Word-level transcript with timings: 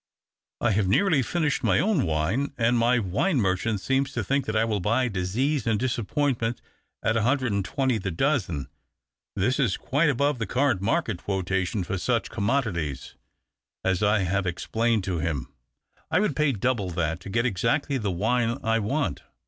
I 0.59 0.71
have 0.71 0.87
nearly 0.87 1.21
finished 1.21 1.63
my 1.63 1.79
own 1.79 2.07
wine, 2.07 2.53
and 2.57 2.75
my 2.75 2.97
wine 2.97 3.37
merchant 3.39 3.81
seems 3.81 4.11
to 4.13 4.23
think 4.23 4.47
that 4.47 4.55
I 4.55 4.65
will 4.65 4.79
buy 4.79 5.07
disease 5.09 5.67
and 5.67 5.79
disappointment 5.79 6.59
at 7.03 7.15
a 7.15 7.21
hundred 7.21 7.51
and 7.51 7.63
twenty 7.63 7.99
the 7.99 8.09
dozen. 8.09 8.67
This 9.35 9.59
is 9.59 9.77
quite 9.77 10.09
above 10.09 10.39
the 10.39 10.47
current 10.47 10.81
market 10.81 11.19
quotation 11.21 11.83
for 11.83 11.99
such 11.99 12.31
commodities. 12.31 13.13
THE 13.83 13.91
OCTAVE 13.91 13.91
OF 13.91 13.99
CLAUDIUS. 13.99 13.99
221 14.01 14.07
LS 14.07 14.09
I 14.09 14.33
have 14.33 14.47
explained 14.47 15.03
to 15.03 15.19
him. 15.19 15.53
I 16.09 16.17
wouhl 16.19 16.35
pay 16.35 16.51
louble 16.51 16.89
that 16.95 17.19
to 17.19 17.29
get 17.29 17.45
exactly 17.45 17.99
tlie 17.99 18.15
wine 18.15 18.57
I 18.63 18.79
want. 18.79 19.21